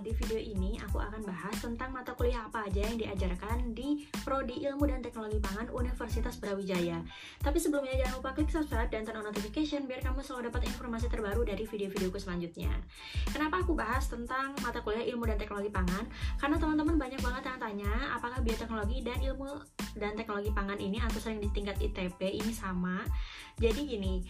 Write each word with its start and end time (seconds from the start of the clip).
di 0.00 0.16
video 0.16 0.40
ini 0.40 0.80
aku 0.80 0.96
akan 0.96 1.20
bahas 1.28 1.52
tentang 1.60 1.92
mata 1.92 2.16
kuliah 2.16 2.48
apa 2.48 2.64
aja 2.64 2.88
yang 2.88 2.96
diajarkan 2.96 3.76
di 3.76 4.08
Prodi 4.24 4.64
Ilmu 4.64 4.88
dan 4.88 5.04
Teknologi 5.04 5.36
Pangan 5.36 5.68
Universitas 5.76 6.40
Brawijaya. 6.40 7.04
Tapi 7.44 7.60
sebelumnya 7.60 7.92
jangan 8.00 8.16
lupa 8.16 8.32
klik 8.32 8.48
subscribe 8.48 8.88
dan 8.88 9.04
turn 9.04 9.20
on 9.20 9.28
notification 9.28 9.84
biar 9.84 10.00
kamu 10.00 10.24
selalu 10.24 10.48
dapat 10.48 10.72
informasi 10.72 11.12
terbaru 11.12 11.44
dari 11.44 11.68
video-videoku 11.68 12.16
selanjutnya. 12.16 12.72
Kenapa 13.28 13.60
aku 13.60 13.76
bahas 13.76 14.08
tentang 14.08 14.56
mata 14.64 14.80
kuliah 14.80 15.04
Ilmu 15.04 15.28
dan 15.28 15.36
Teknologi 15.36 15.68
Pangan? 15.68 16.08
Karena 16.40 16.56
teman-teman 16.56 16.96
banyak 16.96 17.20
banget 17.20 17.42
yang 17.44 17.60
tanya 17.60 17.92
apakah 18.16 18.40
bioteknologi 18.40 19.04
dan 19.04 19.20
ilmu 19.20 19.52
dan 20.00 20.16
teknologi 20.16 20.48
pangan 20.54 20.80
ini 20.80 20.96
atau 20.96 21.20
sering 21.20 21.44
di 21.44 21.52
tingkat 21.52 21.76
ITP 21.76 22.40
ini 22.40 22.52
sama. 22.56 23.04
Jadi 23.60 23.84
gini, 23.84 24.24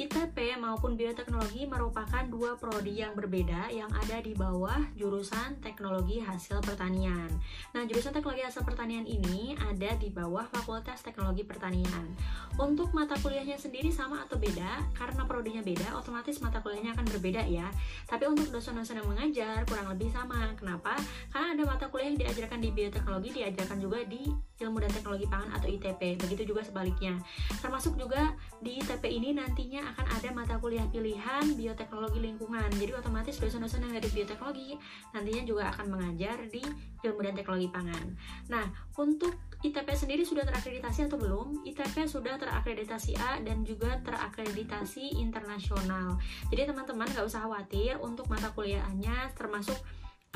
ITP 0.00 0.56
maupun 0.56 0.96
bioteknologi 0.96 1.68
merupakan 1.68 2.24
dua 2.24 2.56
prodi 2.56 3.04
yang 3.04 3.12
berbeda 3.12 3.68
yang 3.68 3.92
ada 3.92 4.24
di 4.24 4.32
bawah 4.32 4.80
jurusan 4.96 5.60
teknologi 5.60 6.24
hasil 6.24 6.64
pertanian. 6.64 7.28
Nah, 7.76 7.84
jurusan 7.84 8.16
teknologi 8.16 8.40
hasil 8.40 8.64
pertanian 8.64 9.04
ini 9.04 9.52
ada 9.60 9.92
di 10.00 10.08
bawah 10.08 10.48
Fakultas 10.48 11.04
Teknologi 11.04 11.44
Pertanian. 11.44 12.16
Untuk 12.56 12.96
mata 12.96 13.12
kuliahnya 13.20 13.60
sendiri 13.60 13.92
sama 13.92 14.24
atau 14.24 14.40
beda? 14.40 14.88
Karena 14.96 15.28
prodinya 15.28 15.60
beda, 15.60 15.92
otomatis 15.92 16.40
mata 16.40 16.64
kuliahnya 16.64 16.96
akan 16.96 17.04
berbeda 17.04 17.44
ya. 17.44 17.68
Tapi 18.08 18.24
untuk 18.24 18.48
dosen-dosen 18.48 19.04
yang 19.04 19.08
mengajar 19.08 19.68
kurang 19.68 19.92
lebih 19.92 20.08
sama. 20.08 20.48
Kenapa? 20.56 20.96
Karena 21.28 21.52
ada 21.52 21.62
mata 21.68 21.92
kuliah 21.92 22.08
yang 22.08 22.24
diajarkan 22.24 22.64
di 22.64 22.72
bioteknologi, 22.72 23.36
diajarkan 23.36 23.76
juga 23.76 24.00
di 24.08 24.32
ilmu 24.64 24.80
dan 24.80 24.92
teknologi 24.92 25.28
pangan 25.28 25.60
atau 25.60 25.68
ITP. 25.68 26.16
Begitu 26.16 26.56
juga 26.56 26.64
sebaliknya. 26.64 27.20
Termasuk 27.60 28.00
juga 28.00 28.32
di 28.64 28.80
ITP 28.80 29.04
ini 29.12 29.36
nantinya 29.36 29.89
akan 29.90 30.06
ada 30.06 30.28
mata 30.30 30.54
kuliah 30.62 30.86
pilihan 30.88 31.44
bioteknologi 31.58 32.22
lingkungan. 32.22 32.70
Jadi 32.78 32.92
otomatis 32.94 33.36
dosen-dosen 33.36 33.82
yang 33.84 33.94
dari 33.98 34.08
bioteknologi 34.10 34.78
nantinya 35.12 35.42
juga 35.42 35.62
akan 35.74 35.86
mengajar 35.90 36.36
di 36.46 36.62
ilmu 37.02 37.20
dan 37.20 37.34
teknologi 37.34 37.68
pangan. 37.68 38.06
Nah, 38.48 38.66
untuk 38.96 39.34
ITP 39.60 39.88
sendiri 39.92 40.22
sudah 40.24 40.48
terakreditasi 40.48 41.10
atau 41.10 41.20
belum? 41.20 41.68
ITP 41.68 42.08
sudah 42.08 42.40
terakreditasi 42.40 43.12
A 43.20 43.44
dan 43.44 43.60
juga 43.60 44.00
terakreditasi 44.00 45.20
internasional. 45.20 46.16
Jadi 46.48 46.70
teman-teman 46.70 47.04
nggak 47.10 47.28
usah 47.28 47.44
khawatir 47.44 48.00
untuk 48.00 48.24
mata 48.32 48.48
kuliahnya 48.56 49.36
termasuk 49.36 49.76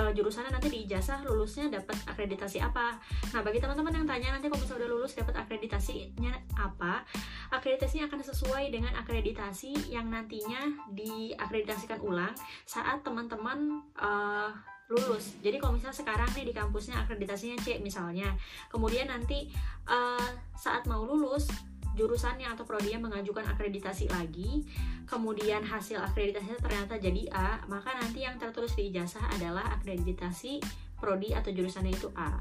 uh, 0.01 0.11
jurusannya 0.11 0.51
nanti 0.51 0.69
di 0.71 0.79
ijazah 0.87 1.23
lulusnya 1.23 1.71
dapat 1.71 1.95
akreditasi 2.09 2.59
apa. 2.59 2.99
Nah, 3.31 3.41
bagi 3.47 3.63
teman-teman 3.63 4.03
yang 4.03 4.07
tanya 4.09 4.29
nanti 4.35 4.51
kalau 4.51 4.61
misalnya 4.63 4.81
udah 4.87 4.91
lulus 4.91 5.13
dapat 5.15 5.35
akreditasinya 5.39 6.33
apa, 6.59 7.07
akreditasinya 7.55 8.11
akan 8.11 8.21
sesuai 8.23 8.65
dengan 8.75 8.93
akreditasi 8.99 9.95
yang 9.95 10.11
nantinya 10.11 10.91
diakreditasikan 10.91 12.03
ulang 12.03 12.35
saat 12.67 13.03
teman-teman 13.07 13.83
uh, 13.99 14.51
lulus. 14.93 15.41
Jadi 15.41 15.57
kalau 15.57 15.81
misalnya 15.81 15.97
sekarang 15.97 16.29
nih 16.37 16.53
di 16.53 16.55
kampusnya 16.55 17.09
akreditasinya 17.09 17.57
C 17.65 17.81
misalnya, 17.81 18.37
kemudian 18.69 19.09
nanti 19.09 19.49
uh, 19.89 20.29
saat 20.53 20.85
mau 20.85 21.09
lulus 21.09 21.49
jurusannya 21.95 22.51
atau 22.51 22.67
prodinya 22.67 23.07
mengajukan 23.11 23.47
akreditasi 23.55 24.11
lagi, 24.11 24.67
kemudian 25.07 25.63
hasil 25.63 26.03
akreditasinya 26.03 26.59
ternyata 26.59 26.95
jadi 26.99 27.23
A, 27.33 27.63
maka 27.71 27.95
nanti 27.95 28.27
yang 28.27 28.37
tertulis 28.37 28.75
di 28.75 28.91
ijazah 28.91 29.23
adalah 29.39 29.79
akreditasi 29.79 30.59
prodi 30.99 31.33
atau 31.33 31.55
jurusannya 31.55 31.95
itu 31.95 32.11
A. 32.19 32.39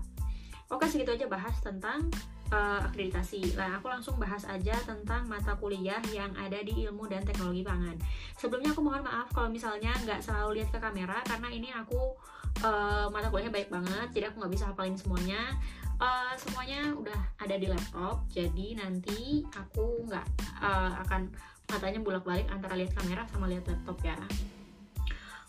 Oke, 0.74 0.90
segitu 0.90 1.14
aja 1.14 1.30
bahas 1.30 1.54
tentang 1.62 2.10
uh, 2.50 2.82
akreditasi. 2.90 3.54
Nah, 3.54 3.78
aku 3.78 3.94
langsung 3.94 4.18
bahas 4.18 4.42
aja 4.50 4.74
tentang 4.86 5.30
mata 5.30 5.54
kuliah 5.54 6.02
yang 6.10 6.34
ada 6.34 6.58
di 6.66 6.86
ilmu 6.88 7.06
dan 7.06 7.22
teknologi 7.22 7.62
pangan. 7.62 7.94
Sebelumnya 8.38 8.74
aku 8.74 8.82
mohon 8.82 9.06
maaf 9.06 9.30
kalau 9.34 9.54
misalnya 9.54 9.94
nggak 10.02 10.22
selalu 10.22 10.62
lihat 10.62 10.74
ke 10.74 10.80
kamera 10.82 11.22
karena 11.30 11.48
ini 11.54 11.70
aku 11.70 12.18
uh, 12.66 13.06
mata 13.14 13.30
kuliahnya 13.30 13.54
baik 13.54 13.70
banget, 13.70 14.08
jadi 14.18 14.26
aku 14.34 14.42
nggak 14.42 14.54
bisa 14.54 14.66
hafalin 14.70 14.98
semuanya 14.98 15.42
uh, 16.00 16.34
semuanya 16.38 16.94
udah 16.94 17.20
ada 17.42 17.56
di 17.58 17.68
laptop 17.68 18.26
jadi 18.32 18.80
nanti 18.80 19.44
aku 19.54 20.08
nggak 20.08 20.26
uh, 20.62 21.02
akan 21.06 21.30
matanya 21.70 22.00
bolak-balik 22.02 22.46
antara 22.54 22.78
lihat 22.78 22.94
kamera 22.94 23.26
sama 23.30 23.50
lihat 23.50 23.66
laptop 23.66 23.98
ya 24.06 24.18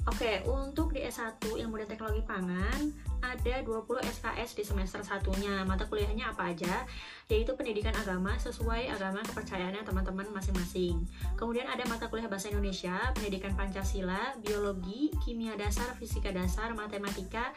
Oke, 0.04 0.44
untuk 0.44 0.92
di 0.92 1.00
S1 1.00 1.40
Ilmu 1.40 1.80
dan 1.80 1.88
Teknologi 1.88 2.20
Pangan 2.28 2.92
ada 3.24 3.54
20 3.64 4.04
SKS 4.04 4.52
di 4.52 4.60
semester 4.60 5.00
satunya. 5.00 5.64
Mata 5.64 5.88
kuliahnya 5.88 6.28
apa 6.28 6.52
aja? 6.52 6.84
Yaitu 7.32 7.56
pendidikan 7.56 7.96
agama 7.96 8.36
sesuai 8.36 8.92
agama 8.92 9.24
kepercayaannya 9.24 9.80
teman-teman 9.80 10.28
masing-masing. 10.28 11.00
Kemudian 11.40 11.64
ada 11.64 11.88
mata 11.88 12.12
kuliah 12.12 12.28
bahasa 12.28 12.52
Indonesia, 12.52 12.92
pendidikan 13.16 13.56
Pancasila, 13.56 14.36
biologi, 14.44 15.08
kimia 15.24 15.56
dasar, 15.56 15.96
fisika 15.96 16.28
dasar, 16.36 16.76
matematika, 16.76 17.56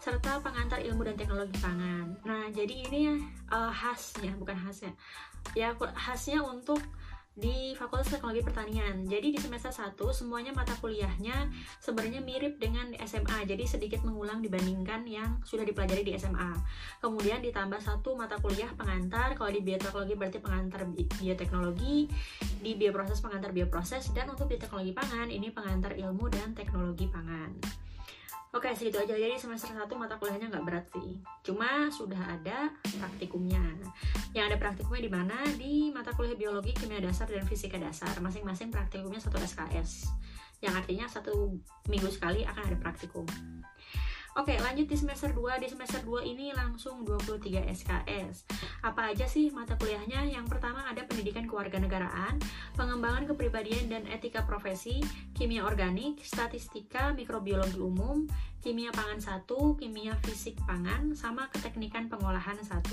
serta 0.00 0.40
pengantar 0.40 0.80
ilmu 0.80 1.04
dan 1.04 1.14
teknologi 1.14 1.54
pangan. 1.60 2.16
Nah, 2.24 2.48
jadi 2.48 2.88
ini 2.88 3.20
uh, 3.52 3.68
khasnya, 3.68 4.32
bukan 4.40 4.56
khasnya. 4.56 4.96
Ya, 5.52 5.76
khasnya 5.76 6.40
untuk 6.40 6.80
di 7.40 7.72
Fakultas 7.78 8.10
Teknologi 8.10 8.42
Pertanian. 8.44 9.06
Jadi 9.06 9.32
di 9.32 9.38
semester 9.40 9.70
1 9.72 9.96
semuanya 10.12 10.52
mata 10.52 10.74
kuliahnya 10.76 11.48
sebenarnya 11.78 12.20
mirip 12.20 12.60
dengan 12.60 12.92
SMA. 13.06 13.48
Jadi 13.48 13.64
sedikit 13.64 14.04
mengulang 14.04 14.44
dibandingkan 14.44 15.06
yang 15.08 15.40
sudah 15.46 15.62
dipelajari 15.64 16.04
di 16.04 16.12
SMA. 16.18 16.52
Kemudian 17.00 17.40
ditambah 17.40 17.80
satu 17.80 18.18
mata 18.18 18.36
kuliah 18.42 18.68
pengantar. 18.76 19.32
Kalau 19.38 19.48
di 19.48 19.64
bioteknologi 19.64 20.14
berarti 20.18 20.38
pengantar 20.42 20.80
bioteknologi, 20.92 22.10
di 22.60 22.72
bioproses 22.76 23.24
pengantar 23.24 23.54
bioproses 23.56 24.12
dan 24.12 24.28
untuk 24.28 24.50
bioteknologi 24.50 24.92
pangan 24.92 25.32
ini 25.32 25.48
pengantar 25.54 25.96
ilmu 25.96 26.28
dan 26.28 26.52
teknologi 26.52 27.08
pangan. 27.08 27.56
Oke, 28.50 28.66
segitu 28.74 28.98
aja. 28.98 29.14
Jadi 29.14 29.38
semester 29.38 29.70
1 29.70 29.86
mata 29.94 30.18
kuliahnya 30.18 30.50
nggak 30.50 30.66
berat 30.66 30.86
sih. 30.90 31.22
Cuma 31.46 31.86
sudah 31.86 32.18
ada 32.18 32.74
praktikumnya. 32.82 33.62
Yang 34.34 34.44
ada 34.50 34.56
praktikumnya 34.58 35.02
di 35.06 35.12
mana? 35.12 35.38
Di 35.54 35.94
mata 35.94 36.10
kuliah 36.10 36.34
biologi, 36.34 36.74
kimia 36.74 36.98
dasar, 36.98 37.30
dan 37.30 37.46
fisika 37.46 37.78
dasar. 37.78 38.10
Masing-masing 38.18 38.74
praktikumnya 38.74 39.22
satu 39.22 39.38
SKS. 39.38 40.10
Yang 40.58 40.74
artinya 40.82 41.06
satu 41.06 41.62
minggu 41.86 42.10
sekali 42.10 42.42
akan 42.42 42.74
ada 42.74 42.76
praktikum. 42.82 43.22
Oke, 44.38 44.54
lanjut 44.62 44.86
di 44.86 44.94
semester 44.94 45.34
2. 45.34 45.58
Di 45.58 45.66
semester 45.66 46.06
2 46.06 46.22
ini 46.22 46.54
langsung 46.54 47.02
23 47.02 47.66
SKS. 47.66 48.46
Apa 48.86 49.10
aja 49.10 49.26
sih 49.26 49.50
mata 49.50 49.74
kuliahnya? 49.74 50.22
Yang 50.22 50.54
pertama 50.54 50.86
ada 50.86 51.02
pendidikan 51.02 51.50
kewarganegaraan, 51.50 52.38
pengembangan 52.78 53.26
kepribadian 53.26 53.90
dan 53.90 54.06
etika 54.06 54.46
profesi, 54.46 55.02
kimia 55.34 55.66
organik, 55.66 56.22
statistika, 56.22 57.10
mikrobiologi 57.10 57.82
umum, 57.82 58.30
kimia 58.62 58.94
pangan 58.94 59.18
1, 59.18 59.50
kimia 59.82 60.14
fisik 60.22 60.54
pangan, 60.62 61.10
sama 61.18 61.50
keteknikan 61.50 62.06
pengolahan 62.06 62.54
1. 62.62 62.86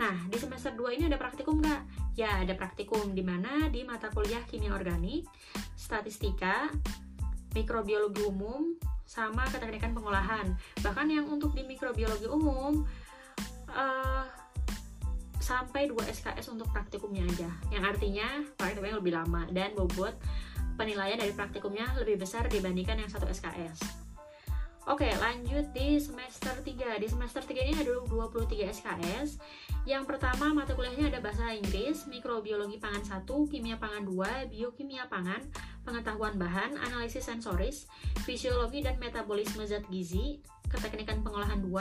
Nah, 0.00 0.16
di 0.32 0.38
semester 0.40 0.72
2 0.72 0.96
ini 0.96 1.12
ada 1.12 1.20
praktikum 1.20 1.60
nggak? 1.60 2.16
Ya, 2.16 2.40
ada 2.40 2.56
praktikum 2.56 3.12
di 3.12 3.20
mana 3.20 3.68
di 3.68 3.84
mata 3.84 4.08
kuliah 4.08 4.40
kimia 4.48 4.72
organik, 4.72 5.28
statistika, 5.76 6.72
mikrobiologi 7.52 8.24
umum, 8.24 8.78
sama 9.08 9.48
keteknikan 9.48 9.96
pengolahan. 9.96 10.52
Bahkan 10.84 11.06
yang 11.08 11.24
untuk 11.32 11.56
di 11.56 11.64
mikrobiologi 11.64 12.28
umum 12.28 12.84
uh, 13.72 14.28
sampai 15.40 15.88
2 15.88 15.96
SKS 16.12 16.52
untuk 16.52 16.68
praktikumnya 16.68 17.24
aja. 17.24 17.48
Yang 17.72 17.96
artinya 17.96 18.28
praktikumnya 18.60 19.00
lebih 19.00 19.12
lama 19.16 19.48
dan 19.48 19.72
bobot 19.72 20.12
penilaian 20.76 21.16
dari 21.16 21.32
praktikumnya 21.32 21.88
lebih 21.96 22.20
besar 22.20 22.46
dibandingkan 22.52 23.00
yang 23.00 23.08
satu 23.08 23.24
SKS. 23.32 23.80
Oke, 24.88 25.08
lanjut 25.20 25.68
di 25.76 26.00
semester 26.00 26.64
3. 26.64 26.96
Di 26.96 27.08
semester 27.08 27.44
3 27.44 27.60
ini 27.60 27.76
ada 27.76 27.92
23 28.08 28.72
SKS. 28.72 29.36
Yang 29.84 30.04
pertama 30.08 30.50
mata 30.50 30.74
kuliahnya 30.74 31.12
ada 31.12 31.20
bahasa 31.22 31.54
Inggris, 31.54 32.08
mikrobiologi 32.10 32.80
pangan 32.80 33.22
1, 33.22 33.50
kimia 33.52 33.76
pangan 33.76 34.02
2, 34.02 34.50
biokimia 34.50 35.06
pangan, 35.06 35.44
pengetahuan 35.86 36.34
bahan, 36.36 36.76
analisis 36.80 37.28
sensoris, 37.28 37.86
fisiologi 38.26 38.84
dan 38.84 38.98
metabolisme 39.00 39.64
zat 39.64 39.86
gizi, 39.88 40.42
keteknikan 40.68 41.24
pengolahan 41.24 41.58
2, 41.64 41.72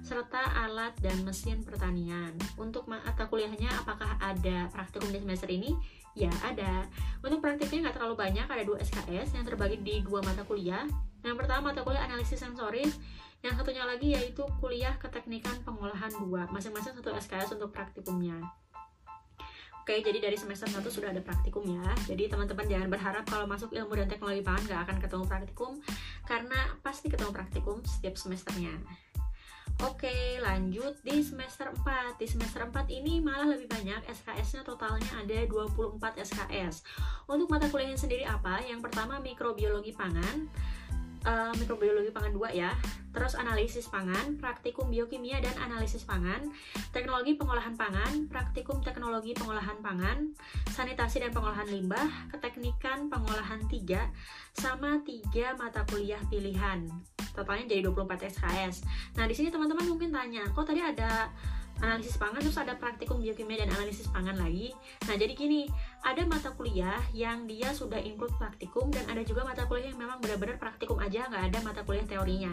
serta 0.00 0.40
alat 0.66 0.96
dan 1.04 1.20
mesin 1.22 1.60
pertanian. 1.60 2.32
Untuk 2.56 2.88
mata 2.88 3.28
kuliahnya 3.28 3.68
apakah 3.84 4.16
ada 4.18 4.66
praktikum 4.72 5.12
di 5.12 5.20
semester 5.20 5.52
ini? 5.52 5.76
Ya, 6.18 6.32
ada. 6.42 6.88
Untuk 7.22 7.38
praktiknya 7.38 7.86
nggak 7.86 7.96
terlalu 8.02 8.16
banyak, 8.18 8.46
ada 8.48 8.62
dua 8.66 8.82
SKS 8.82 9.38
yang 9.38 9.44
terbagi 9.46 9.78
di 9.78 10.02
dua 10.02 10.18
mata 10.26 10.42
kuliah. 10.42 10.82
Yang 11.22 11.36
pertama 11.44 11.70
mata 11.70 11.86
kuliah 11.86 12.02
analisis 12.02 12.40
sensoris, 12.40 12.98
yang 13.40 13.56
satunya 13.56 13.84
lagi 13.88 14.12
yaitu 14.12 14.44
kuliah 14.60 14.92
keteknikan 15.00 15.56
pengolahan 15.64 16.12
2, 16.12 16.52
masing-masing 16.52 16.92
satu 16.96 17.12
SKS 17.16 17.56
untuk 17.56 17.72
praktikumnya. 17.72 18.36
Oke, 19.80 20.04
jadi 20.04 20.20
dari 20.20 20.36
semester 20.36 20.68
1 20.68 20.84
sudah 20.92 21.08
ada 21.08 21.24
praktikum 21.24 21.64
ya. 21.64 21.82
Jadi 22.04 22.28
teman-teman 22.28 22.68
jangan 22.68 22.88
berharap 22.92 23.24
kalau 23.24 23.48
masuk 23.48 23.72
ilmu 23.72 23.96
dan 23.96 24.06
teknologi 24.12 24.44
pangan 24.44 24.62
nggak 24.68 24.80
akan 24.86 24.96
ketemu 25.00 25.24
praktikum, 25.24 25.72
karena 26.28 26.60
pasti 26.84 27.08
ketemu 27.08 27.32
praktikum 27.32 27.80
setiap 27.82 28.14
semesternya. 28.14 28.76
Oke, 29.80 30.36
lanjut 30.44 31.00
di 31.00 31.24
semester 31.24 31.72
4. 31.72 32.20
Di 32.20 32.28
semester 32.28 32.68
4 32.68 32.92
ini 32.92 33.24
malah 33.24 33.48
lebih 33.48 33.64
banyak, 33.64 34.04
SKS-nya 34.04 34.60
totalnya 34.60 35.08
ada 35.16 35.40
24 35.48 36.20
SKS. 36.20 36.84
Untuk 37.24 37.48
mata 37.48 37.64
kuliahnya 37.72 37.96
sendiri 37.96 38.28
apa? 38.28 38.60
Yang 38.60 38.84
pertama 38.84 39.16
mikrobiologi 39.24 39.96
pangan, 39.96 40.52
uh, 41.26 41.52
mikrobiologi 41.56 42.12
pangan 42.12 42.32
2 42.32 42.60
ya. 42.60 42.72
Terus 43.10 43.34
analisis 43.34 43.90
pangan, 43.90 44.38
praktikum 44.38 44.86
biokimia 44.86 45.42
dan 45.42 45.50
analisis 45.58 46.06
pangan, 46.06 46.46
teknologi 46.94 47.34
pengolahan 47.34 47.74
pangan, 47.74 48.30
praktikum 48.30 48.78
teknologi 48.86 49.34
pengolahan 49.34 49.82
pangan, 49.82 50.30
sanitasi 50.70 51.18
dan 51.18 51.34
pengolahan 51.34 51.66
limbah, 51.66 52.30
keteknikan 52.30 53.10
pengolahan 53.10 53.66
3 53.66 54.06
sama 54.54 55.02
3 55.02 55.58
mata 55.58 55.82
kuliah 55.90 56.22
pilihan. 56.30 56.86
Totalnya 57.34 57.66
jadi 57.66 57.82
24 57.90 58.30
SKS. 58.30 58.86
Nah, 59.18 59.26
di 59.26 59.34
sini 59.34 59.50
teman-teman 59.50 59.90
mungkin 59.90 60.14
tanya, 60.14 60.46
kok 60.54 60.70
tadi 60.70 60.78
ada 60.78 61.30
analisis 61.80 62.20
pangan 62.20 62.40
terus 62.44 62.60
ada 62.60 62.76
praktikum 62.76 63.18
biokimia 63.24 63.64
dan 63.64 63.72
analisis 63.74 64.06
pangan 64.12 64.36
lagi. 64.36 64.70
Nah, 65.08 65.16
jadi 65.16 65.32
gini, 65.32 65.66
ada 66.00 66.22
mata 66.24 66.48
kuliah 66.56 66.96
yang 67.12 67.44
dia 67.44 67.76
sudah 67.76 68.00
include 68.00 68.32
praktikum 68.40 68.88
dan 68.88 69.04
ada 69.12 69.20
juga 69.20 69.44
mata 69.44 69.68
kuliah 69.68 69.92
yang 69.92 70.00
memang 70.00 70.18
benar-benar 70.24 70.56
praktikum 70.56 70.96
aja 70.96 71.28
nggak 71.28 71.52
ada 71.52 71.58
mata 71.60 71.80
kuliah 71.84 72.04
teorinya. 72.08 72.52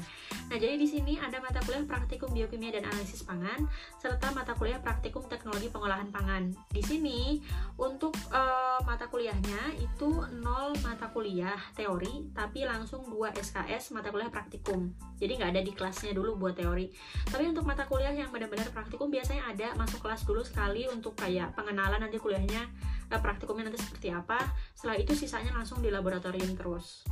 Nah 0.52 0.58
jadi 0.60 0.76
di 0.76 0.88
sini 0.88 1.16
ada 1.16 1.40
mata 1.40 1.64
kuliah 1.64 1.88
praktikum 1.88 2.36
biokimia 2.36 2.76
dan 2.76 2.92
analisis 2.92 3.24
pangan 3.24 3.68
serta 4.04 4.36
mata 4.36 4.52
kuliah 4.60 4.84
praktikum 4.84 5.24
teknologi 5.32 5.72
pengolahan 5.72 6.12
pangan. 6.12 6.52
Di 6.68 6.84
sini 6.84 7.40
untuk 7.80 8.14
uh, 8.36 8.84
mata 8.84 9.08
kuliahnya 9.08 9.80
itu 9.80 10.10
nol 10.44 10.76
mata 10.84 11.08
kuliah 11.16 11.56
teori 11.72 12.28
tapi 12.36 12.68
langsung 12.68 13.08
2 13.08 13.32
SKS 13.32 13.96
mata 13.96 14.12
kuliah 14.12 14.28
praktikum. 14.28 14.92
Jadi 15.18 15.40
nggak 15.40 15.52
ada 15.56 15.62
di 15.64 15.72
kelasnya 15.72 16.12
dulu 16.12 16.36
buat 16.36 16.60
teori. 16.60 16.92
Tapi 17.32 17.48
untuk 17.48 17.64
mata 17.64 17.88
kuliah 17.88 18.12
yang 18.12 18.28
benar-benar 18.28 18.70
praktikum 18.76 19.08
biasanya 19.08 19.56
ada 19.56 19.68
masuk 19.80 20.04
kelas 20.04 20.28
dulu 20.28 20.44
sekali 20.44 20.84
untuk 20.92 21.16
kayak 21.16 21.56
pengenalan 21.56 22.04
nanti 22.04 22.20
kuliahnya 22.20 22.68
uh, 23.12 23.22
praktikumnya 23.22 23.68
nanti 23.68 23.80
seperti 23.80 24.12
apa. 24.12 24.40
Setelah 24.76 24.98
itu 25.00 25.14
sisanya 25.16 25.56
langsung 25.56 25.80
di 25.80 25.90
laboratorium 25.92 26.56
terus. 26.56 27.08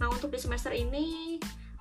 Nah 0.00 0.08
untuk 0.12 0.32
di 0.32 0.40
semester 0.40 0.72
ini 0.72 1.38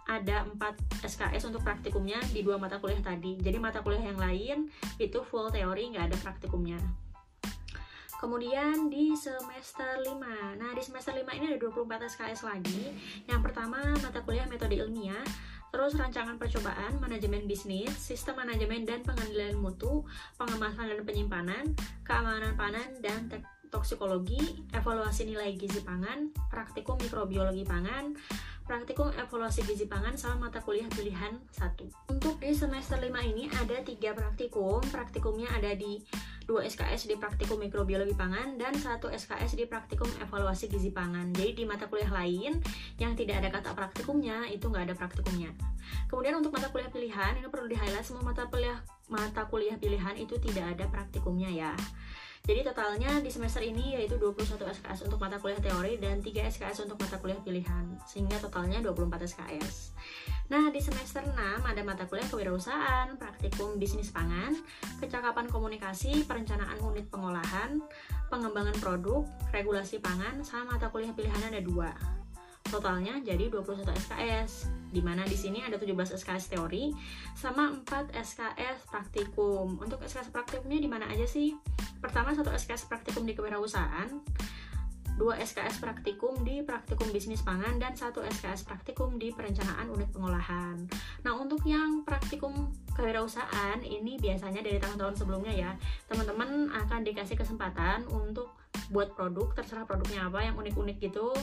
ada 0.07 0.47
4 0.47 1.03
SKS 1.03 1.51
untuk 1.51 1.67
praktikumnya 1.67 2.23
di 2.31 2.39
dua 2.41 2.55
mata 2.55 2.79
kuliah 2.79 3.03
tadi. 3.03 3.35
Jadi 3.37 3.57
mata 3.59 3.83
kuliah 3.83 4.07
yang 4.07 4.19
lain 4.19 4.71
itu 4.97 5.19
full 5.27 5.51
teori 5.51 5.91
nggak 5.91 6.11
ada 6.13 6.17
praktikumnya. 6.23 6.79
Kemudian 8.17 8.89
di 8.89 9.13
semester 9.13 10.01
5 10.01 10.57
Nah 10.57 10.73
di 10.73 10.81
semester 10.81 11.13
5 11.13 11.37
ini 11.37 11.53
ada 11.53 11.59
24 11.61 12.09
SKS 12.17 12.49
lagi. 12.49 12.89
Yang 13.29 13.41
pertama 13.51 13.77
mata 14.01 14.23
kuliah 14.25 14.49
metode 14.49 14.79
ilmiah. 14.79 15.21
Terus 15.67 15.99
rancangan 15.99 16.39
percobaan, 16.39 16.95
manajemen 17.03 17.43
bisnis, 17.43 17.91
sistem 17.99 18.39
manajemen 18.39 18.87
dan 18.87 19.03
pengendalian 19.03 19.59
mutu, 19.59 20.07
pengemasan 20.39 20.87
dan 20.87 21.03
penyimpanan, 21.03 21.75
keamanan 22.07 22.55
panen 22.55 23.03
dan 23.03 23.27
toksikologi, 23.69 24.67
evaluasi 24.73 25.27
nilai 25.27 25.55
gizi 25.55 25.83
pangan, 25.83 26.31
praktikum 26.51 26.97
mikrobiologi 26.99 27.67
pangan, 27.67 28.15
praktikum 28.67 29.11
evaluasi 29.15 29.63
gizi 29.63 29.87
pangan 29.87 30.19
sama 30.19 30.51
mata 30.51 30.59
kuliah 30.59 30.91
pilihan 30.91 31.39
1. 31.55 32.11
Untuk 32.11 32.35
di 32.43 32.51
semester 32.51 32.99
5 32.99 33.07
ini 33.23 33.47
ada 33.47 33.79
tiga 33.79 34.11
praktikum, 34.11 34.83
praktikumnya 34.91 35.47
ada 35.55 35.71
di 35.71 36.03
2 36.47 36.63
SKS 36.63 37.11
di 37.11 37.15
praktikum 37.19 37.59
mikrobiologi 37.59 38.15
pangan 38.15 38.55
dan 38.55 38.71
1 38.71 39.03
SKS 39.03 39.59
di 39.59 39.67
praktikum 39.67 40.07
evaluasi 40.23 40.71
gizi 40.71 40.91
pangan. 40.95 41.35
Jadi 41.35 41.59
di 41.59 41.63
mata 41.67 41.91
kuliah 41.91 42.11
lain 42.11 42.59
yang 42.99 43.15
tidak 43.19 43.43
ada 43.43 43.49
kata 43.51 43.75
praktikumnya 43.75 44.47
itu 44.47 44.67
nggak 44.71 44.91
ada 44.91 44.95
praktikumnya. 44.95 45.51
Kemudian 46.07 46.39
untuk 46.39 46.55
mata 46.55 46.71
kuliah 46.71 46.87
pilihan 46.87 47.39
ini 47.39 47.47
perlu 47.51 47.67
di 47.67 47.75
highlight 47.75 48.03
semua 48.07 48.23
mata 48.23 48.47
kuliah 48.47 48.79
mata 49.07 49.47
kuliah 49.47 49.75
pilihan 49.79 50.15
itu 50.19 50.35
tidak 50.39 50.75
ada 50.75 50.87
praktikumnya 50.87 51.51
ya. 51.51 51.71
Jadi 52.47 52.63
totalnya 52.63 53.19
di 53.19 53.27
semester 53.27 53.59
ini 53.59 53.99
yaitu 53.99 54.15
21 54.15 54.55
SKS 54.55 55.03
untuk 55.03 55.19
mata 55.19 55.35
kuliah 55.35 55.59
teori 55.59 55.99
dan 55.99 56.23
3 56.23 56.47
SKS 56.47 56.87
untuk 56.87 56.95
mata 56.95 57.19
kuliah 57.19 57.43
pilihan, 57.43 57.99
sehingga 58.07 58.39
totalnya 58.39 58.79
24 58.79 59.19
SKS. 59.27 59.91
Nah, 60.47 60.71
di 60.71 60.79
semester 60.79 61.27
6 61.27 61.35
ada 61.67 61.81
mata 61.83 62.07
kuliah 62.07 62.23
kewirausahaan, 62.31 63.19
praktikum 63.19 63.75
bisnis 63.75 64.15
pangan, 64.15 64.55
kecakapan 65.03 65.51
komunikasi, 65.51 66.23
perencanaan 66.23 66.79
unit 66.79 67.11
pengolahan, 67.11 67.83
pengembangan 68.31 68.79
produk, 68.79 69.27
regulasi 69.51 69.99
pangan, 69.99 70.39
sama 70.47 70.79
mata 70.79 70.87
kuliah 70.87 71.11
pilihan 71.11 71.51
ada 71.51 71.59
dua. 71.59 71.91
Totalnya 72.67 73.17
jadi 73.23 73.47
21 73.47 73.87
SKS, 73.87 74.67
di 74.91 74.99
mana 74.99 75.23
di 75.23 75.39
sini 75.39 75.63
ada 75.63 75.79
17 75.79 76.19
SKS 76.19 76.51
teori 76.51 76.91
sama 77.33 77.71
4 77.71 78.11
SKS 78.11 78.91
praktikum. 78.91 79.79
Untuk 79.79 80.03
SKS 80.03 80.29
praktikumnya 80.29 80.79
di 80.83 80.89
mana 80.91 81.07
aja 81.07 81.23
sih? 81.23 81.55
Pertama 82.03 82.35
satu 82.35 82.51
SKS 82.51 82.91
praktikum 82.91 83.23
di 83.23 83.33
kewirausahaan, 83.33 84.11
dua 85.17 85.33
SKS 85.41 85.81
praktikum 85.81 86.45
di 86.45 86.61
praktikum 86.61 87.09
bisnis 87.09 87.41
pangan 87.41 87.81
dan 87.81 87.97
satu 87.97 88.21
SKS 88.21 88.69
praktikum 88.69 89.17
di 89.17 89.33
perencanaan 89.33 89.89
unit 89.89 90.13
pengolahan. 90.13 90.77
Nah, 91.25 91.33
untuk 91.33 91.65
yang 91.65 92.05
praktikum 92.05 92.69
kewirausahaan 92.93 93.81
ini 93.81 94.21
biasanya 94.21 94.61
dari 94.61 94.77
tahun-tahun 94.77 95.17
sebelumnya 95.17 95.53
ya, 95.57 95.71
teman-teman 96.05 96.69
akan 96.69 97.01
dikasih 97.01 97.33
kesempatan 97.33 98.05
untuk 98.13 98.53
buat 98.93 99.17
produk, 99.17 99.57
terserah 99.57 99.89
produknya 99.89 100.29
apa 100.29 100.45
yang 100.45 100.55
unik-unik 100.55 100.97
gitu 101.01 101.33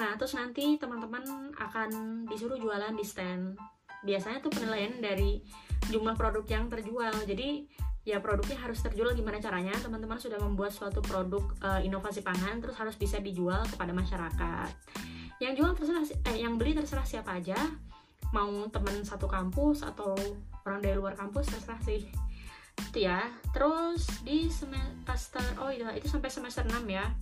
Nah, 0.00 0.16
terus 0.16 0.32
nanti 0.32 0.80
teman-teman 0.80 1.52
akan 1.52 1.90
disuruh 2.24 2.56
jualan 2.56 2.96
di 2.96 3.04
stand. 3.04 3.60
Biasanya 4.00 4.40
tuh 4.40 4.48
penilaian 4.48 4.96
dari 5.04 5.44
jumlah 5.92 6.16
produk 6.16 6.44
yang 6.48 6.72
terjual. 6.72 7.12
Jadi, 7.28 7.68
ya 8.02 8.18
produknya 8.18 8.56
harus 8.56 8.80
terjual 8.80 9.12
gimana 9.12 9.36
caranya? 9.36 9.76
Teman-teman 9.76 10.16
sudah 10.16 10.40
membuat 10.40 10.72
suatu 10.72 11.04
produk 11.04 11.44
uh, 11.60 11.80
inovasi 11.84 12.24
pangan 12.24 12.64
terus 12.64 12.74
harus 12.80 12.96
bisa 12.96 13.20
dijual 13.20 13.60
kepada 13.68 13.92
masyarakat. 13.92 14.70
Yang 15.44 15.52
jual 15.60 15.72
terserah 15.76 16.04
eh 16.32 16.36
yang 16.40 16.56
beli 16.56 16.72
terserah 16.72 17.04
siapa 17.04 17.36
aja. 17.36 17.58
Mau 18.32 18.64
teman 18.72 19.04
satu 19.04 19.28
kampus 19.28 19.84
atau 19.84 20.16
orang 20.64 20.80
dari 20.80 20.96
luar 20.96 21.12
kampus 21.12 21.52
terserah 21.52 21.82
sih. 21.84 22.08
Itu 22.80 22.96
ya. 22.96 23.28
Terus 23.52 24.08
di 24.24 24.48
semester 24.48 25.44
oh 25.60 25.68
itu 25.68 25.84
itu 25.92 26.08
sampai 26.08 26.32
semester 26.32 26.64
6 26.64 26.80
ya 26.88 27.12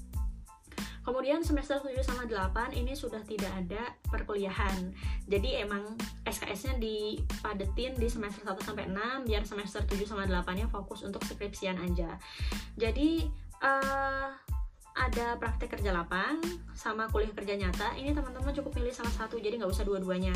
Kemudian 1.11 1.43
semester 1.43 1.83
7 1.83 2.07
sama 2.07 2.23
8 2.23 2.71
ini 2.71 2.95
sudah 2.95 3.19
tidak 3.27 3.51
ada 3.51 3.83
perkuliahan. 4.15 4.95
Jadi 5.27 5.59
emang 5.59 5.99
SKS-nya 6.23 6.79
dipadetin 6.79 7.99
di 7.99 8.07
semester 8.07 8.47
1 8.47 8.55
sampai 8.62 8.87
6 8.87 9.27
biar 9.27 9.43
semester 9.43 9.83
7 9.83 10.07
sama 10.07 10.23
8-nya 10.31 10.71
fokus 10.71 11.03
untuk 11.03 11.19
skripsian 11.27 11.83
aja. 11.83 12.15
Jadi 12.79 13.27
uh, 13.59 14.31
ada 14.95 15.35
praktek 15.35 15.75
kerja 15.75 15.90
lapang 15.90 16.38
sama 16.79 17.11
kuliah 17.11 17.35
kerja 17.35 17.59
nyata 17.59 17.99
ini 17.99 18.14
teman-teman 18.14 18.55
cukup 18.55 18.79
pilih 18.79 18.95
salah 18.95 19.11
satu 19.11 19.38
jadi 19.38 19.59
nggak 19.59 19.71
usah 19.71 19.87
dua-duanya 19.87 20.35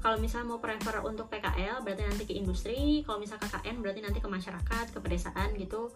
kalau 0.00 0.16
misalnya 0.22 0.56
mau 0.56 0.60
prefer 0.62 1.02
untuk 1.02 1.26
PKL 1.26 1.82
berarti 1.82 2.02
nanti 2.06 2.24
ke 2.24 2.34
industri 2.38 3.02
kalau 3.02 3.18
misalnya 3.18 3.44
KKN 3.50 3.82
berarti 3.82 4.00
nanti 4.06 4.18
ke 4.22 4.28
masyarakat 4.30 4.86
ke 4.94 4.98
pedesaan 5.02 5.52
gitu 5.58 5.90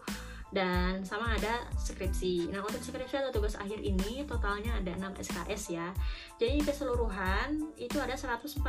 dan 0.51 1.01
sama 1.07 1.31
ada 1.31 1.63
skripsi. 1.79 2.51
Nah, 2.51 2.59
untuk 2.59 2.83
skripsi 2.83 3.23
atau 3.23 3.31
tugas 3.31 3.55
akhir 3.55 3.79
ini 3.79 4.27
totalnya 4.27 4.75
ada 4.75 4.91
6 4.99 5.23
SKS 5.23 5.63
ya. 5.71 5.87
Jadi 6.35 6.59
keseluruhan 6.67 7.71
itu 7.79 7.97
ada 7.97 8.13
144 8.19 8.59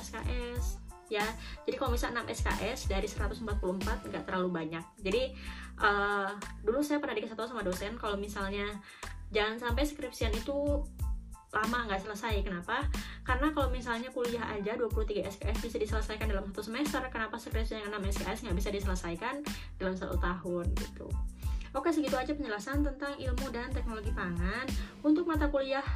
SKS 0.00 0.80
ya. 1.12 1.26
Jadi 1.68 1.76
kalau 1.76 1.92
misalnya 1.92 2.24
6 2.24 2.32
SKS 2.40 2.78
dari 2.88 3.04
144 3.04 4.08
nggak 4.08 4.24
terlalu 4.24 4.48
banyak. 4.48 4.84
Jadi 5.04 5.36
uh, 5.84 6.32
dulu 6.64 6.80
saya 6.80 7.02
pernah 7.02 7.18
dikasih 7.18 7.36
tahu 7.36 7.48
sama 7.52 7.66
dosen 7.66 8.00
kalau 8.00 8.16
misalnya 8.16 8.80
jangan 9.28 9.60
sampai 9.60 9.84
skripsian 9.84 10.32
itu 10.32 10.80
lama 11.50 11.78
nggak 11.90 12.02
selesai. 12.06 12.46
Kenapa? 12.46 12.86
Karena 13.26 13.50
kalau 13.50 13.68
misalnya 13.74 14.08
kuliah 14.14 14.46
aja 14.50 14.78
23 14.78 15.26
SKS 15.26 15.58
bisa 15.66 15.76
diselesaikan 15.82 16.30
dalam 16.30 16.46
satu 16.50 16.62
semester 16.70 17.02
kenapa 17.10 17.36
skripsi 17.36 17.82
yang 17.82 17.90
6 17.90 18.22
SKS 18.22 18.38
nggak 18.46 18.56
bisa 18.56 18.70
diselesaikan 18.70 19.34
dalam 19.78 19.94
satu 19.98 20.14
tahun 20.18 20.66
gitu. 20.78 21.10
Oke 21.70 21.94
segitu 21.94 22.18
aja 22.18 22.34
penjelasan 22.34 22.82
tentang 22.82 23.14
ilmu 23.14 23.46
dan 23.54 23.70
teknologi 23.70 24.10
pangan. 24.10 24.66
Untuk 25.06 25.26
mata 25.26 25.46
kuliah 25.46 25.86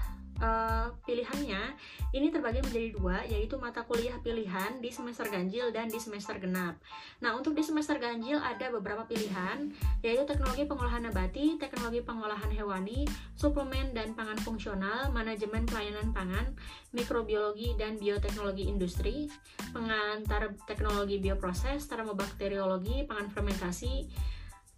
uh, 0.41 0.91
pilihannya 1.07 1.77
ini 2.15 2.31
terbagi 2.31 2.63
menjadi 2.63 2.89
dua 2.97 3.17
yaitu 3.27 3.59
mata 3.59 3.83
kuliah 3.87 4.17
pilihan 4.23 4.79
di 4.79 4.91
semester 4.91 5.27
ganjil 5.29 5.71
dan 5.71 5.91
di 5.91 5.99
semester 5.99 6.39
genap. 6.39 6.79
Nah 7.23 7.35
untuk 7.35 7.55
di 7.55 7.63
semester 7.63 7.99
ganjil 7.99 8.39
ada 8.39 8.71
beberapa 8.71 9.07
pilihan 9.07 9.71
yaitu 10.03 10.25
teknologi 10.25 10.65
pengolahan 10.67 11.07
nabati, 11.07 11.59
teknologi 11.59 12.01
pengolahan 12.03 12.51
hewani, 12.51 13.07
suplemen 13.35 13.93
dan 13.95 14.15
pangan 14.15 14.39
fungsional, 14.41 15.11
manajemen 15.11 15.67
pelayanan 15.67 16.11
pangan, 16.15 16.55
mikrobiologi 16.95 17.75
dan 17.79 17.99
bioteknologi 17.99 18.71
industri, 18.71 19.27
pengantar 19.75 20.55
teknologi 20.65 21.19
bioproses, 21.19 21.87
termobakteriologi, 21.91 23.07
pangan 23.11 23.29
fermentasi, 23.31 24.07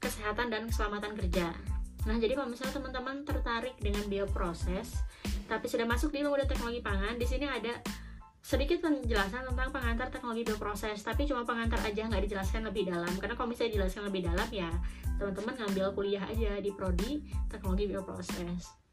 kesehatan 0.00 0.52
dan 0.52 0.68
keselamatan 0.68 1.12
kerja. 1.16 1.75
Nah, 2.06 2.16
jadi 2.22 2.38
kalau 2.38 2.48
misalnya 2.48 2.78
teman-teman 2.78 3.26
tertarik 3.26 3.75
dengan 3.82 4.06
bioproses, 4.06 4.94
tapi 5.50 5.66
sudah 5.66 5.84
masuk 5.84 6.14
di 6.14 6.22
ilmu 6.22 6.38
teknologi 6.46 6.78
pangan, 6.78 7.18
di 7.18 7.26
sini 7.26 7.50
ada 7.50 7.82
sedikit 8.46 8.78
penjelasan 8.78 9.42
tentang 9.50 9.75
pengantar 9.75 10.06
teknologi 10.06 10.46
bioproses, 10.46 11.02
tapi 11.02 11.26
cuma 11.26 11.42
pengantar 11.42 11.82
aja 11.82 12.06
nggak 12.06 12.30
dijelaskan 12.30 12.62
lebih 12.70 12.86
dalam. 12.86 13.10
Karena 13.18 13.34
kalau 13.34 13.50
misalnya 13.50 13.75
dijelaskan 13.75 14.06
lebih 14.06 14.22
dalam 14.30 14.48
ya, 14.54 14.70
teman-teman 15.18 15.54
ngambil 15.66 15.86
kuliah 15.98 16.22
aja 16.22 16.62
di 16.62 16.70
prodi 16.70 17.26
teknologi 17.50 17.90
bioproses. 17.90 18.86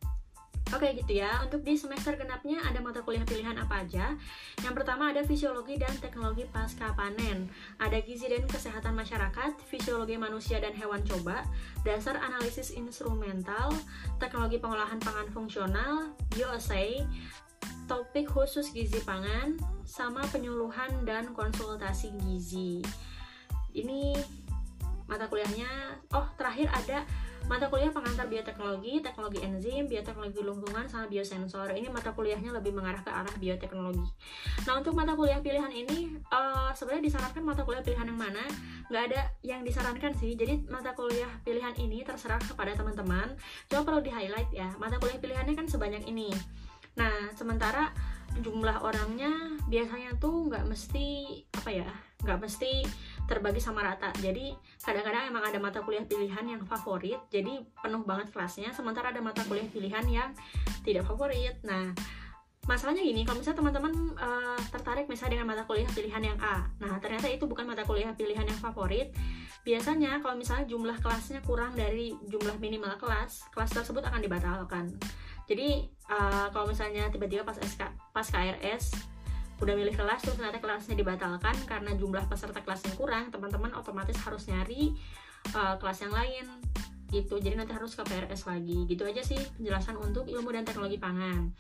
Oke 0.74 0.89
gitu 0.98 1.22
ya, 1.22 1.38
untuk 1.46 1.62
di 1.62 1.77
semester 1.77 2.18
genapnya 2.18 2.58
ada 2.65 2.82
mata 2.82 3.06
kuliah 3.06 3.22
pilihan 3.22 3.53
apa 3.62 3.86
aja? 3.86 4.18
Yang 4.65 4.74
pertama 4.82 5.13
ada 5.13 5.22
fisiologi 5.22 5.77
dan 5.77 5.94
teknologi 6.01 6.50
pasca 6.50 6.89
panen, 6.98 7.46
ada 7.77 8.01
gizi 8.01 8.25
dan 8.25 8.50
kesehatan 8.50 8.98
masyarakat, 8.98 9.53
fisiologi 9.70 10.18
manusia 10.18 10.58
dan 10.58 10.74
hewan 10.74 11.06
coba, 11.06 11.46
dasar 11.86 12.18
analisis 12.18 12.74
instrumental, 12.74 13.70
teknologi 14.18 14.58
pengolahan 14.58 14.98
pangan 14.98 15.30
fungsional, 15.30 16.10
bioassay, 16.34 17.06
topik 17.86 18.25
khusus 18.25 18.74
gizi 18.74 18.98
pangan, 19.06 19.53
sama 19.86 20.25
penyuluhan 20.34 21.06
dan 21.06 21.38
konsultasi 21.38 22.18
gizi. 22.25 22.82
Ini 23.77 24.18
mata 25.06 25.30
kuliahnya, 25.30 26.01
oh 26.18 26.25
terakhir 26.34 26.74
ada 26.74 27.06
mata 27.46 27.68
kuliah 27.68 27.92
pengantar 27.92 28.26
bioteknologi, 28.32 29.04
teknologi 29.04 29.40
enzim, 29.44 29.86
bioteknologi 29.86 30.40
lingkungan, 30.40 30.86
sama 30.88 31.06
biosensor. 31.12 31.76
Ini 31.76 31.92
mata 31.92 32.16
kuliahnya 32.16 32.56
lebih 32.56 32.72
mengarah 32.72 33.04
ke 33.04 33.12
arah 33.12 33.36
bioteknologi. 33.38 34.08
Nah 34.64 34.74
untuk 34.80 34.96
mata 34.96 35.14
kuliah 35.14 35.44
pilihan 35.44 35.70
ini 35.70 36.16
uh, 36.32 36.72
sebenarnya 36.72 37.04
disarankan 37.12 37.44
mata 37.44 37.62
kuliah 37.68 37.84
pilihan 37.84 38.08
yang 38.08 38.20
mana? 38.20 38.44
Nggak 38.88 39.04
ada 39.12 39.22
yang 39.44 39.62
disarankan 39.68 40.12
sih. 40.16 40.34
Jadi 40.40 40.66
mata 40.72 40.96
kuliah 40.96 41.30
pilihan 41.44 41.76
ini 41.80 42.02
terserah 42.08 42.40
kepada 42.40 42.74
teman-teman. 42.74 43.36
Cuma 43.68 43.84
perlu 43.84 44.00
di 44.00 44.12
highlight 44.12 44.50
ya. 44.56 44.72
Mata 44.80 44.96
kuliah 44.98 45.20
pilihannya 45.20 45.54
kan 45.56 45.68
sebanyak 45.68 46.08
ini. 46.08 46.32
Nah 46.96 47.32
sementara 47.36 47.92
jumlah 48.42 48.82
orangnya 48.82 49.30
biasanya 49.70 50.18
tuh 50.18 50.50
nggak 50.50 50.66
mesti 50.66 51.38
apa 51.54 51.70
ya 51.70 51.90
nggak 52.24 52.40
mesti 52.40 52.88
terbagi 53.25 53.62
sama 53.63 53.84
rata. 53.84 54.12
Jadi 54.20 54.51
kadang-kadang 54.84 55.32
emang 55.32 55.44
ada 55.48 55.60
mata 55.60 55.80
kuliah 55.82 56.03
pilihan 56.03 56.44
yang 56.44 56.62
favorit 56.68 57.20
jadi 57.32 57.63
penuh 57.80 58.03
banget 58.03 58.30
kelasnya 58.36 58.70
sementara 58.75 59.15
ada 59.15 59.24
mata 59.24 59.42
kuliah 59.48 59.68
pilihan 59.72 60.06
yang 60.08 60.30
tidak 60.84 61.08
favorit. 61.08 61.56
Nah 61.63 61.96
masalahnya 62.63 63.03
gini 63.03 63.27
kalau 63.27 63.44
misalnya 63.44 63.60
teman-teman 63.60 63.94
uh, 64.15 64.60
tertarik 64.72 65.12
misalnya 65.12 65.36
dengan 65.36 65.51
mata 65.51 65.68
kuliah 65.68 65.89
pilihan 65.92 66.24
yang 66.24 66.39
A 66.39 66.63
nah 66.80 66.96
ternyata 66.96 67.27
itu 67.27 67.44
bukan 67.44 67.68
mata 67.68 67.84
kuliah 67.84 68.12
pilihan 68.15 68.48
yang 68.48 68.60
favorit. 68.60 69.12
Biasanya 69.63 70.20
kalau 70.20 70.36
misalnya 70.36 70.68
jumlah 70.68 71.00
kelasnya 71.00 71.39
kurang 71.44 71.75
dari 71.75 72.15
jumlah 72.27 72.60
minimal 72.60 72.96
kelas 73.00 73.48
kelas 73.51 73.72
tersebut 73.72 74.03
akan 74.03 74.20
dibatalkan. 74.20 74.86
Jadi 75.44 75.92
uh, 76.08 76.48
kalau 76.56 76.72
misalnya 76.72 77.12
tiba-tiba 77.12 77.44
pas 77.44 77.60
SK 77.60 77.84
pas 78.15 78.27
KRS 78.27 79.12
udah 79.62 79.74
milih 79.78 79.94
kelas 79.94 80.26
terus 80.26 80.36
ternyata 80.40 80.60
kelasnya 80.60 80.96
dibatalkan 80.98 81.56
karena 81.70 81.94
jumlah 81.94 82.26
peserta 82.26 82.60
kelasnya 82.64 82.94
kurang 82.98 83.30
teman-teman 83.30 83.72
otomatis 83.78 84.18
harus 84.26 84.50
nyari 84.50 84.98
uh, 85.54 85.76
kelas 85.78 86.04
yang 86.04 86.14
lain 86.14 86.46
gitu. 87.14 87.38
Jadi 87.38 87.54
nanti 87.54 87.72
harus 87.78 87.94
ke 87.94 88.02
PRS 88.02 88.50
lagi. 88.50 88.90
Gitu 88.90 89.06
aja 89.06 89.22
sih 89.22 89.38
penjelasan 89.62 89.96
untuk 90.02 90.26
ilmu 90.26 90.50
dan 90.50 90.66
teknologi 90.66 90.98
pangan. 90.98 91.54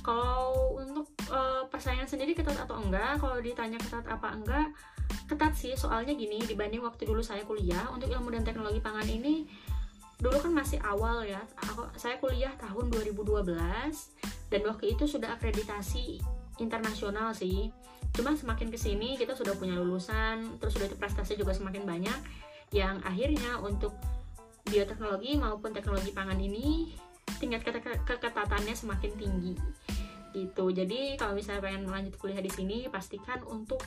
Kalau 0.00 0.80
untuk 0.80 1.12
uh, 1.28 1.68
persaingan 1.68 2.08
sendiri 2.08 2.32
ketat 2.32 2.56
atau 2.56 2.80
enggak 2.80 3.20
kalau 3.20 3.36
ditanya 3.44 3.76
ketat 3.76 4.08
apa 4.08 4.32
enggak 4.32 4.72
ketat 5.28 5.52
sih. 5.52 5.76
Soalnya 5.76 6.16
gini 6.16 6.40
dibanding 6.48 6.80
waktu 6.80 7.04
dulu 7.04 7.20
saya 7.20 7.44
kuliah 7.44 7.84
untuk 7.92 8.08
ilmu 8.08 8.32
dan 8.32 8.42
teknologi 8.42 8.80
pangan 8.80 9.04
ini 9.04 9.44
dulu 10.16 10.40
kan 10.40 10.52
masih 10.56 10.80
awal 10.80 11.20
ya. 11.28 11.44
Aku 11.68 11.84
saya 12.00 12.16
kuliah 12.16 12.56
tahun 12.56 12.88
2012 12.88 13.44
dan 14.48 14.60
waktu 14.64 14.84
itu 14.96 15.04
sudah 15.04 15.36
akreditasi 15.36 16.24
internasional 16.58 17.34
sih. 17.34 17.70
Cuma 18.14 18.34
semakin 18.38 18.70
ke 18.70 18.78
sini 18.78 19.18
kita 19.18 19.34
sudah 19.34 19.58
punya 19.58 19.74
lulusan 19.74 20.58
terus 20.62 20.78
sudah 20.78 20.86
itu 20.86 20.96
prestasi 20.98 21.34
juga 21.34 21.54
semakin 21.54 21.82
banyak. 21.82 22.18
Yang 22.70 22.96
akhirnya 23.06 23.58
untuk 23.62 23.94
bioteknologi 24.64 25.36
maupun 25.36 25.70
teknologi 25.74 26.10
pangan 26.10 26.38
ini 26.40 26.94
tingkat 27.38 27.66
ke 27.66 27.70
keketatannya 28.06 28.74
semakin 28.74 29.12
tinggi. 29.18 29.54
Gitu. 30.34 30.64
Jadi 30.74 31.14
kalau 31.14 31.38
misalnya 31.38 31.62
pengen 31.62 31.86
melanjut 31.86 32.18
kuliah 32.18 32.42
di 32.42 32.50
sini 32.50 32.90
pastikan 32.90 33.38
untuk 33.46 33.82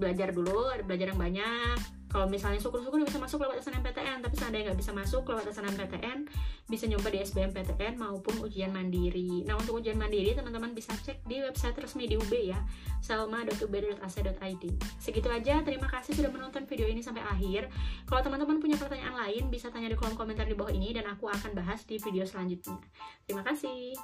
belajar 0.00 0.32
dulu 0.32 0.72
belajar 0.82 1.12
yang 1.12 1.20
banyak. 1.20 1.76
Kalau 2.10 2.26
misalnya 2.26 2.58
syukur-syukur 2.58 3.06
bisa 3.06 3.22
masuk 3.22 3.38
lewat 3.46 3.62
SNMPTN 3.62 4.18
tapi 4.18 4.34
seandainya 4.34 4.74
nggak 4.74 4.80
bisa 4.82 4.90
masuk 4.90 5.22
lewat 5.30 5.46
SNMPTN 5.54 6.26
bisa 6.70 6.86
nyoba 6.86 7.10
di 7.10 7.18
SBMPTN 7.20 7.98
maupun 7.98 8.38
ujian 8.46 8.70
mandiri. 8.70 9.42
Nah 9.44 9.58
untuk 9.58 9.82
ujian 9.82 9.98
mandiri 9.98 10.32
teman-teman 10.32 10.70
bisa 10.70 10.94
cek 10.94 11.26
di 11.26 11.42
website 11.42 11.74
resmi 11.76 12.06
di 12.06 12.14
UB 12.14 12.30
ya 12.30 12.62
salma.ub.ac.id 13.02 14.64
segitu 15.02 15.28
aja 15.28 15.64
terima 15.66 15.90
kasih 15.90 16.14
sudah 16.14 16.30
menonton 16.30 16.64
video 16.70 16.86
ini 16.86 17.02
sampai 17.02 17.26
akhir. 17.26 17.66
Kalau 18.06 18.22
teman-teman 18.22 18.62
punya 18.62 18.78
pertanyaan 18.78 19.18
lain 19.18 19.50
bisa 19.50 19.68
tanya 19.74 19.90
di 19.90 19.98
kolom 19.98 20.14
komentar 20.14 20.46
di 20.46 20.54
bawah 20.54 20.70
ini 20.70 20.94
dan 20.94 21.10
aku 21.10 21.26
akan 21.26 21.52
bahas 21.52 21.82
di 21.82 21.98
video 21.98 22.22
selanjutnya. 22.22 22.78
Terima 23.26 23.42
kasih 23.42 23.98